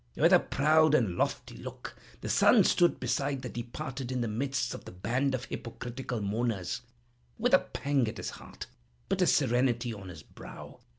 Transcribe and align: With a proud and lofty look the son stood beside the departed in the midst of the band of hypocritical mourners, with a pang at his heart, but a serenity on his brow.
With 0.15 0.33
a 0.33 0.39
proud 0.39 0.95
and 0.95 1.15
lofty 1.15 1.55
look 1.57 1.95
the 2.21 2.27
son 2.27 2.63
stood 2.63 2.99
beside 2.99 3.43
the 3.43 3.49
departed 3.49 4.11
in 4.11 4.21
the 4.21 4.27
midst 4.27 4.73
of 4.73 4.85
the 4.85 4.91
band 4.91 5.35
of 5.35 5.45
hypocritical 5.45 6.21
mourners, 6.21 6.81
with 7.37 7.53
a 7.53 7.59
pang 7.59 8.07
at 8.07 8.17
his 8.17 8.31
heart, 8.31 8.65
but 9.09 9.21
a 9.21 9.27
serenity 9.27 9.93
on 9.93 10.09
his 10.09 10.23
brow. 10.23 10.79